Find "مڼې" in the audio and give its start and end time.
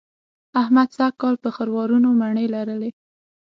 2.19-2.45